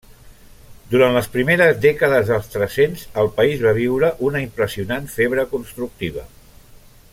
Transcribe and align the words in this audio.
Durant 0.93 1.17
les 1.17 1.27
primeres 1.35 1.77
dècades 1.83 2.31
del 2.31 2.47
tres-cents, 2.55 3.03
el 3.25 3.31
país 3.37 3.63
va 3.67 3.75
viure 3.81 4.11
una 4.31 4.43
impressionant 4.49 5.07
febre 5.19 5.47
constructiva. 5.55 6.27